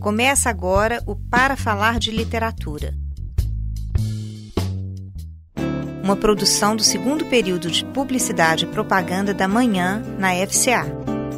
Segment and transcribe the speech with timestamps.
[0.00, 2.94] Começa agora o Para Falar de Literatura.
[6.04, 10.86] Uma produção do segundo período de Publicidade e Propaganda da Manhã na FCA.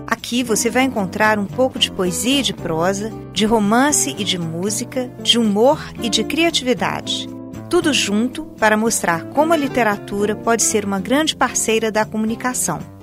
[0.06, 4.38] Aqui você vai encontrar um pouco de poesia e de prosa, de romance e de
[4.38, 7.28] música, de humor e de criatividade.
[7.70, 12.99] Tudo junto para mostrar como a literatura pode ser uma grande parceira da comunicação.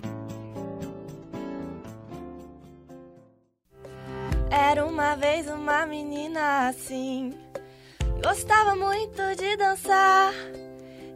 [5.97, 7.33] Menina assim,
[8.23, 10.31] gostava muito de dançar.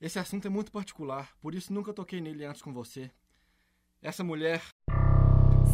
[0.00, 3.10] Esse assunto é muito particular, por isso nunca toquei nele antes com você.
[4.00, 4.62] Essa mulher.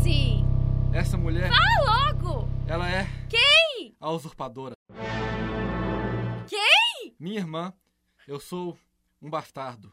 [0.03, 0.45] Sim.
[0.93, 1.49] Essa mulher.
[1.49, 2.49] Fala logo!
[2.67, 3.07] Ela é.
[3.31, 3.97] Quem?
[4.01, 4.75] A usurpadora.
[7.19, 7.73] Minha irmã.
[8.29, 8.77] Eu sou
[9.23, 9.91] um bastardo.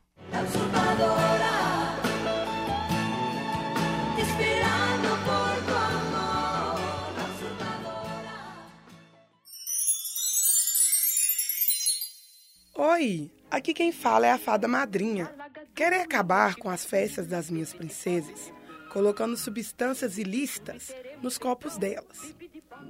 [12.76, 15.34] Oi, aqui quem fala é a fada madrinha.
[15.74, 18.52] Querem acabar com as festas das minhas princesas,
[18.92, 22.36] colocando substâncias ilícitas nos copos delas.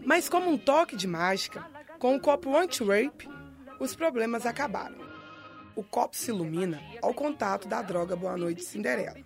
[0.03, 1.63] Mas como um toque de mágica,
[1.99, 3.27] com o copo anti-rape,
[3.79, 4.97] os problemas acabaram.
[5.75, 9.17] O copo se ilumina ao contato da droga Boa Noite Cinderela.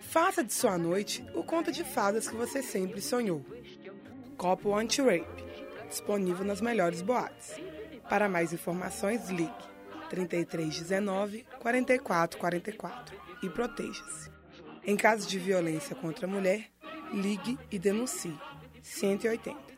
[0.00, 3.44] Faça de sua noite o conto de fadas que você sempre sonhou.
[4.36, 5.44] Copo anti-rape,
[5.88, 7.60] disponível nas melhores boates.
[8.08, 9.52] Para mais informações, ligue
[10.08, 14.30] 3319 4444 e proteja-se.
[14.84, 16.70] Em caso de violência contra a mulher,
[17.12, 18.36] ligue e denuncie
[18.82, 19.69] 180.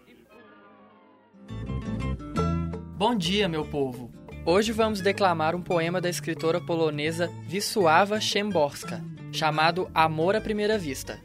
[3.05, 4.13] Bom dia, meu povo!
[4.47, 9.01] Hoje vamos declamar um poema da escritora polonesa Wisława Szymborska,
[9.33, 11.21] chamado Amor à Primeira Vista.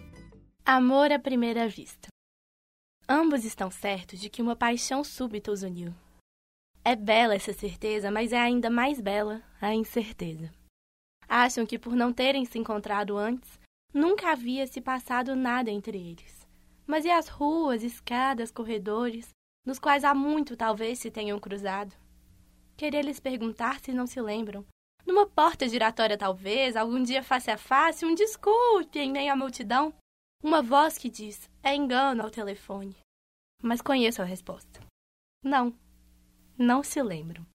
[0.65, 2.07] Amor à primeira vista.
[3.07, 5.93] Ambos estão certos de que uma paixão súbita os uniu.
[6.83, 10.51] É bela essa certeza, mas é ainda mais bela a incerteza.
[11.29, 13.59] Acham que por não terem se encontrado antes,
[13.94, 16.44] nunca havia se passado nada entre eles.
[16.88, 19.37] Mas e as ruas, escadas, corredores,
[19.67, 21.94] nos quais há muito talvez se tenham cruzado?
[22.78, 24.66] Queria lhes perguntar se não se lembram.
[25.05, 29.94] Numa porta giratória, talvez, algum dia face a face, um desculpe em meio à multidão.
[30.41, 32.95] Uma voz que diz: é engano ao telefone.
[33.61, 34.79] Mas conheço a resposta.
[35.44, 35.77] Não,
[36.57, 37.45] não se lembram.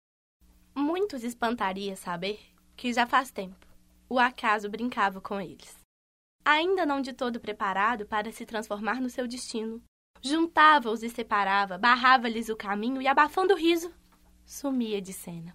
[0.75, 2.39] Muitos espantaria saber
[2.77, 3.73] que já faz tempo
[4.13, 5.79] o acaso brincava com eles.
[6.45, 9.83] Ainda não de todo preparado para se transformar no seu destino,
[10.23, 13.93] juntava-os e separava, barrava-lhes o caminho e, abafando o riso,
[14.47, 15.55] sumia de cena.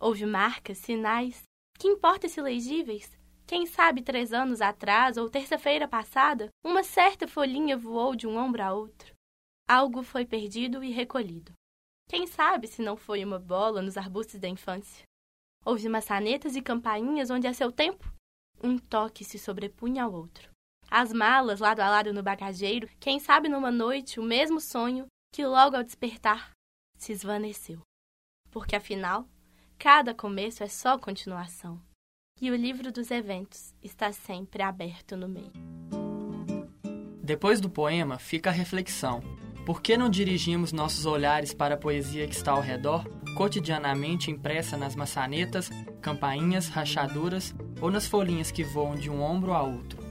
[0.00, 1.42] Houve marcas, sinais,
[1.78, 3.16] que importa se legíveis?
[3.46, 8.62] Quem sabe três anos atrás ou terça-feira passada, uma certa folhinha voou de um ombro
[8.62, 9.14] a outro.
[9.68, 11.52] Algo foi perdido e recolhido.
[12.08, 15.04] Quem sabe se não foi uma bola nos arbustos da infância?
[15.64, 18.12] Houve maçanetas e campainhas onde, a seu tempo,
[18.62, 20.53] um toque se sobrepunha ao outro.
[20.96, 25.44] As malas lado a lado no bagageiro, quem sabe numa noite o mesmo sonho que
[25.44, 26.52] logo ao despertar
[26.96, 27.80] se esvaneceu.
[28.48, 29.26] Porque afinal,
[29.76, 31.82] cada começo é só continuação.
[32.40, 35.50] E o livro dos eventos está sempre aberto no meio.
[37.20, 39.20] Depois do poema fica a reflexão.
[39.66, 43.04] Por que não dirigimos nossos olhares para a poesia que está ao redor,
[43.36, 45.70] cotidianamente impressa nas maçanetas,
[46.00, 50.03] campainhas, rachaduras ou nas folhinhas que voam de um ombro a outro?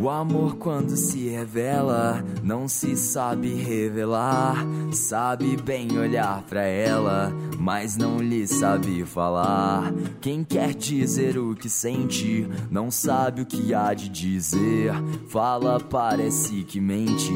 [0.00, 4.64] O amor, quando se revela, não se sabe revelar.
[4.92, 9.92] Sabe bem olhar pra ela, mas não lhe sabe falar.
[10.20, 14.92] Quem quer dizer o que sente, não sabe o que há de dizer.
[15.28, 17.32] Fala, parece que mente,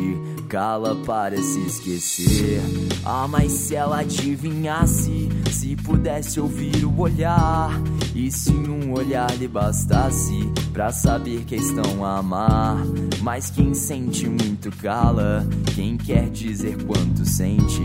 [0.49, 2.63] cala, parece esquecer.
[3.05, 7.73] Ah, mas se ela adivinhasse, se pudesse ouvir o olhar,
[8.15, 12.79] e se um olhar lhe bastasse pra saber que estão a amar.
[13.21, 17.83] Mas quem sente muito cala, quem quer dizer quanto sente,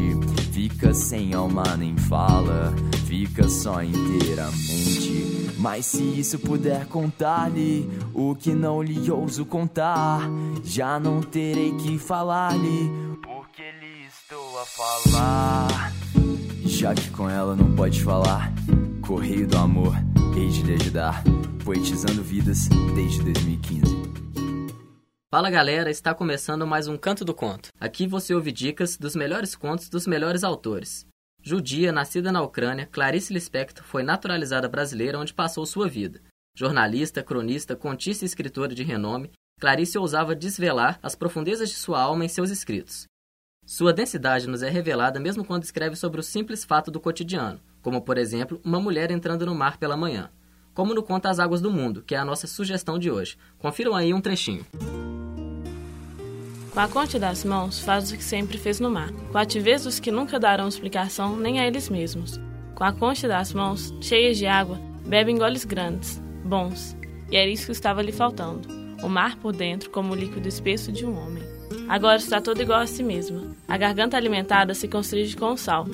[0.51, 2.73] fica sem alma nem fala,
[3.05, 5.51] fica só inteiramente.
[5.57, 10.21] Mas se isso puder contar-lhe o que não lhe ouso contar,
[10.63, 12.91] já não terei que falar-lhe,
[13.23, 15.93] porque lhe estou a falar.
[16.65, 18.53] Já que com ela não pode falar,
[19.07, 19.93] Correio do Amor,
[20.35, 21.23] hei de lhe ajudar,
[21.63, 23.95] poetizando vidas desde 2015.
[25.31, 27.69] Fala galera, está começando mais um Canto do Conto.
[27.79, 31.07] Aqui você ouve dicas dos melhores contos dos melhores autores.
[31.41, 36.21] Judia, nascida na Ucrânia, Clarice Lispector foi naturalizada brasileira onde passou sua vida.
[36.53, 42.25] Jornalista, cronista, contista e escritora de renome, Clarice ousava desvelar as profundezas de sua alma
[42.25, 43.07] em seus escritos.
[43.65, 48.01] Sua densidade nos é revelada mesmo quando escreve sobre o simples fato do cotidiano, como
[48.01, 50.29] por exemplo, uma mulher entrando no mar pela manhã.
[50.73, 53.37] Como no conto As Águas do Mundo, que é a nossa sugestão de hoje.
[53.57, 54.65] Confiram aí um trechinho.
[56.73, 59.09] Com a conte das mãos, faz o que sempre fez no mar.
[59.31, 62.37] Com a ativez dos que nunca darão explicação nem a eles mesmos.
[62.75, 66.93] Com a concha das mãos, cheias de água, bebem goles grandes, bons.
[67.31, 68.67] E era isso que estava lhe faltando.
[69.01, 71.43] O mar por dentro, como o líquido espesso de um homem.
[71.87, 73.55] Agora está todo igual a si mesma.
[73.65, 75.87] A garganta alimentada se constringe com o sal.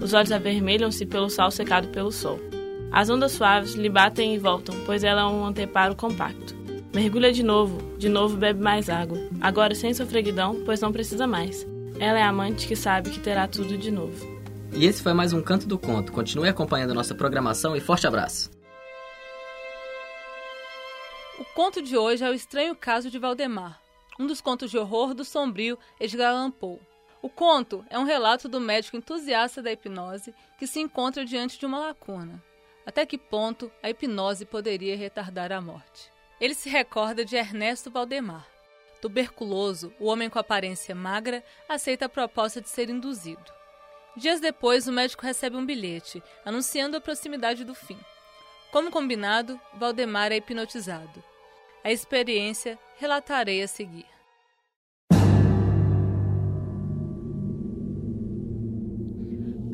[0.00, 2.40] Os olhos avermelham-se pelo sal secado pelo sol.
[2.90, 6.56] As ondas suaves lhe batem e voltam, pois ela é um anteparo compacto.
[6.92, 9.18] Mergulha de novo, de novo bebe mais água.
[9.40, 11.66] Agora sem sofreguidão, pois não precisa mais.
[12.00, 14.26] Ela é a amante que sabe que terá tudo de novo.
[14.72, 16.12] E esse foi mais um Canto do Conto.
[16.12, 18.50] Continue acompanhando nossa programação e forte abraço.
[21.38, 23.80] O conto de hoje é o estranho caso de Valdemar,
[24.18, 26.78] um dos contos de horror do sombrio Edgar Allan Poe.
[27.22, 31.66] O conto é um relato do médico entusiasta da hipnose que se encontra diante de
[31.66, 32.42] uma lacuna.
[32.86, 36.10] Até que ponto a hipnose poderia retardar a morte?
[36.40, 38.48] Ele se recorda de Ernesto Valdemar.
[39.02, 43.52] Tuberculoso, o homem com aparência magra aceita a proposta de ser induzido.
[44.16, 47.98] Dias depois, o médico recebe um bilhete anunciando a proximidade do fim.
[48.72, 51.22] Como combinado, Valdemar é hipnotizado.
[51.84, 54.06] A experiência relatarei a seguir.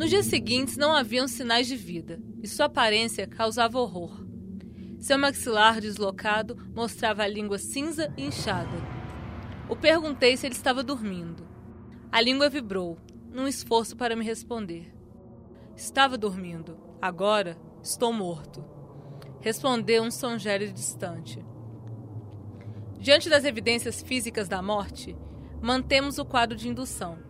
[0.07, 4.25] Nos dias seguintes não haviam sinais de vida e sua aparência causava horror.
[5.01, 8.71] Seu maxilar deslocado mostrava a língua cinza e inchada.
[9.69, 11.45] O perguntei se ele estava dormindo.
[12.13, 12.97] A língua vibrou,
[13.33, 14.95] num esforço para me responder.
[15.75, 16.79] Estava dormindo.
[17.03, 18.65] Agora estou morto.
[19.41, 21.45] Respondeu um som gélido distante.
[23.01, 25.17] Diante das evidências físicas da morte,
[25.61, 27.26] mantemos o quadro de indução.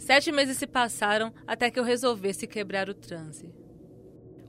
[0.00, 3.52] Sete meses se passaram até que eu resolvesse quebrar o transe.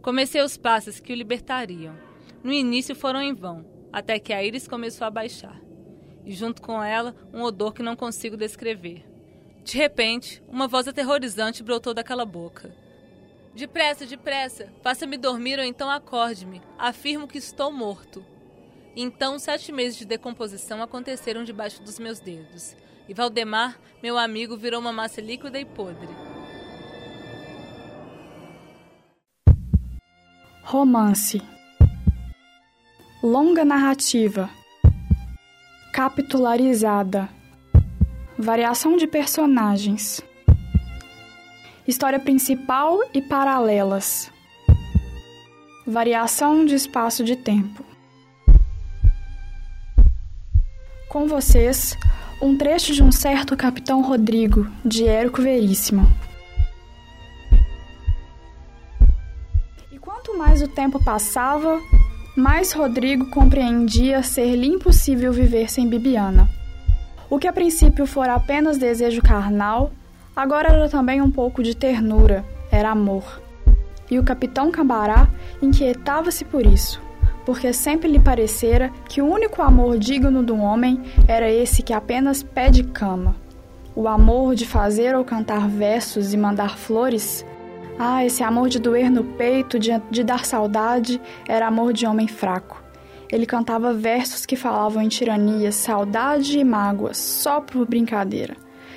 [0.02, 1.94] Comecei os passos que o libertariam.
[2.42, 5.62] No início foram em vão, até que a íris começou a baixar.
[6.26, 9.06] E junto com ela, um odor que não consigo descrever.
[9.62, 12.74] De repente, uma voz aterrorizante brotou daquela boca.
[13.54, 16.62] Depressa, depressa, faça-me dormir ou então acorde-me.
[16.78, 18.26] Afirmo que estou morto.
[18.96, 22.76] Então, sete meses de decomposição aconteceram debaixo dos meus dedos.
[23.08, 26.10] E Valdemar, meu amigo, virou uma massa líquida e podre.
[30.64, 31.42] Romance.
[33.24, 34.50] Longa narrativa.
[35.94, 37.30] Capitularizada.
[38.38, 40.22] Variação de personagens.
[41.88, 44.32] História principal e paralelas.
[45.88, 47.92] Variação de espaço de tempo
[51.12, 51.98] Com vocês,
[52.42, 56.08] um trecho de um certo Capitão Rodrigo, de Érico Veríssimo.
[59.92, 61.78] E quanto mais o tempo passava,
[62.34, 66.48] mais Rodrigo compreendia ser-lhe impossível viver sem Bibiana.
[67.30, 69.92] O que a princípio fora apenas desejo carnal,
[70.34, 73.42] agora era também um pouco de ternura, era amor.
[74.10, 75.28] E o capitão Cambará
[75.62, 77.02] inquietava-se por isso
[77.46, 82.44] porque sempre lhe parecera que o único amor digno do homem era esse que apenas
[82.44, 83.36] pede cama.
[83.96, 87.46] O amor de fazer ou cantar versos e mandar flores.
[88.00, 92.28] Ah, esse amor de doer no peito, de, de dar saudade, era amor de homem
[92.28, 92.82] fraco.
[93.30, 98.56] Ele cantava versos que falavam em tirania, saudade e mágoa, só por brincadeira,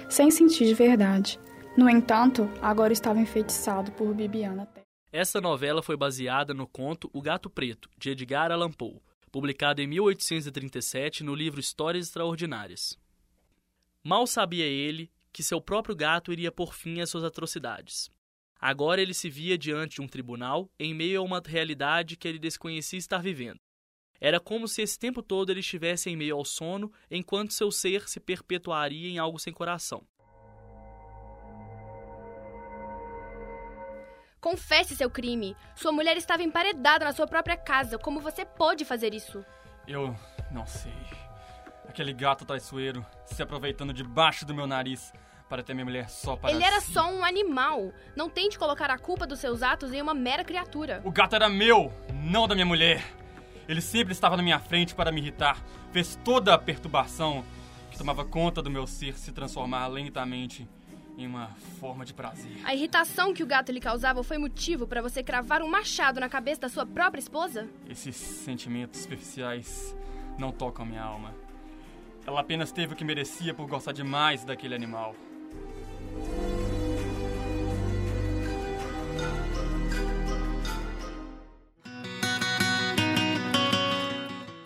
[0.08, 1.38] sem sentir de verdade.
[1.76, 4.68] No entanto, agora estava enfeitiçado por Bibiana
[5.16, 9.86] Essa novela foi baseada no conto O Gato Preto, de Edgar Allan Poe, publicado em
[9.86, 12.98] 1837 no livro Histórias Extraordinárias.
[14.02, 18.10] Mal sabia ele que seu próprio gato iria por fim às suas atrocidades.
[18.60, 22.40] Agora ele se via diante de um tribunal em meio a uma realidade que ele
[22.40, 23.60] desconhecia estar vivendo.
[24.20, 28.08] Era como se esse tempo todo ele estivesse em meio ao sono, enquanto seu ser
[28.08, 30.04] se perpetuaria em algo sem coração.
[34.44, 35.56] Confesse seu crime.
[35.74, 37.96] Sua mulher estava emparedada na sua própria casa.
[37.96, 39.42] Como você pôde fazer isso?
[39.88, 40.14] Eu
[40.50, 40.92] não sei.
[41.88, 45.14] Aquele gato traiçoeiro se aproveitando debaixo do meu nariz
[45.48, 46.92] para ter minha mulher só para Ele era si.
[46.92, 47.90] só um animal.
[48.14, 51.00] Não tente colocar a culpa dos seus atos em uma mera criatura.
[51.06, 53.02] O gato era meu, não da minha mulher.
[53.66, 55.56] Ele sempre estava na minha frente para me irritar.
[55.90, 57.42] Fez toda a perturbação
[57.90, 60.68] que tomava conta do meu ser se transformar lentamente
[61.16, 61.48] em uma
[61.80, 62.60] forma de prazer.
[62.64, 66.28] A irritação que o gato lhe causava foi motivo para você cravar um machado na
[66.28, 67.68] cabeça da sua própria esposa?
[67.88, 69.96] Esses sentimentos superficiais
[70.38, 71.34] não tocam minha alma.
[72.26, 75.14] Ela apenas teve o que merecia por gostar demais daquele animal.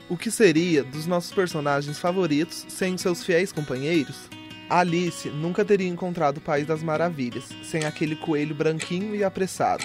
[0.09, 4.31] O que seria dos nossos personagens favoritos sem seus fiéis companheiros?
[4.69, 9.85] Alice nunca teria encontrado o País das Maravilhas sem aquele coelho branquinho e apressado.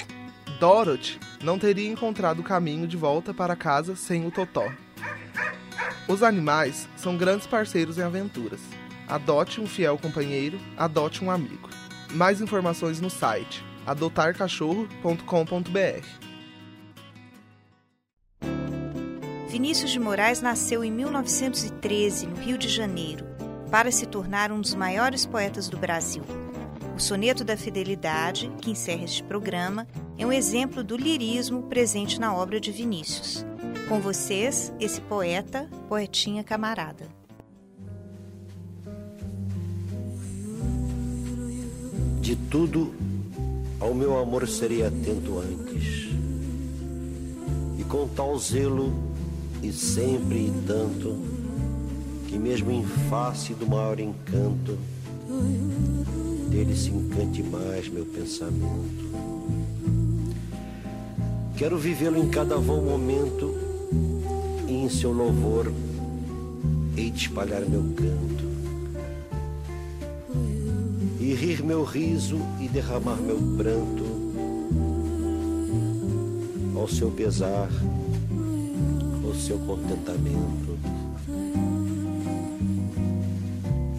[0.60, 4.70] Dorothy não teria encontrado o caminho de volta para casa sem o Totó.
[6.08, 8.60] Os animais são grandes parceiros em aventuras.
[9.08, 11.70] Adote um fiel companheiro, adote um amigo.
[12.12, 16.08] Mais informações no site adotarcachorro.com.br.
[19.50, 23.24] Vinícius de Moraes nasceu em 1913, no Rio de Janeiro,
[23.74, 26.22] para se tornar um dos maiores poetas do Brasil.
[26.96, 32.36] O Soneto da Fidelidade, que encerra este programa, é um exemplo do lirismo presente na
[32.36, 33.44] obra de Vinícius.
[33.90, 37.08] Com vocês, esse poeta, poetinha camarada.
[42.22, 42.94] De tudo,
[43.80, 46.10] ao meu amor serei atento antes.
[47.80, 48.94] E com tal zelo,
[49.64, 51.33] e sempre e tanto,
[52.34, 54.76] que mesmo em face do maior encanto,
[56.50, 59.06] dele se encante mais meu pensamento.
[61.56, 63.54] Quero vivê-lo em cada vão momento,
[64.68, 65.72] e em seu louvor
[66.98, 68.44] hei de espalhar meu canto.
[71.20, 74.04] E rir meu riso e derramar meu pranto
[76.76, 77.70] ao seu pesar,
[79.24, 80.63] ao seu contentamento.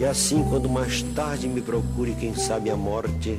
[0.04, 3.38] E assim, quando mais tarde me procure, quem sabe a morte,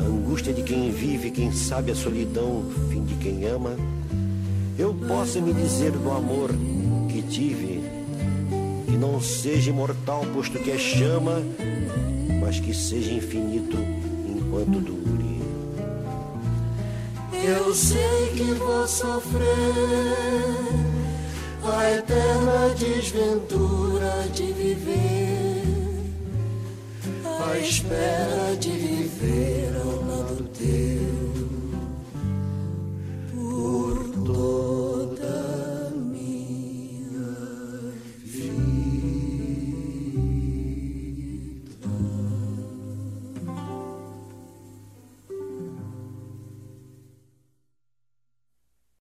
[0.00, 3.76] a angústia de quem vive, quem sabe a solidão, fim de quem ama,
[4.78, 6.48] eu possa me dizer do amor
[7.10, 7.82] que tive,
[8.86, 11.42] que não seja imortal, posto que é chama,
[12.40, 13.76] mas que seja infinito
[14.26, 15.42] enquanto dure.
[17.34, 19.44] Eu sei que vou sofrer
[21.62, 25.09] a eterna desventura de viver
[27.60, 28.79] espera de